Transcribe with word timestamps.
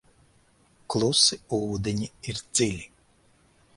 Klusi 0.93 1.39
ūdeņi 1.59 2.09
ir 2.33 2.43
dziļi. 2.47 2.91